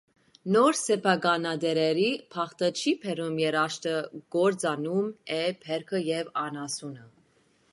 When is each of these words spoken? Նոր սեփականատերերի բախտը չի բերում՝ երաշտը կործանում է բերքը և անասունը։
Նոր 0.53 0.77
սեփականատերերի 0.77 2.05
բախտը 2.35 2.69
չի 2.79 2.93
բերում՝ 3.03 3.35
երաշտը 3.41 3.93
կործանում 4.37 5.13
է 5.37 5.41
բերքը 5.67 6.01
և 6.09 6.33
անասունը։ 6.47 7.07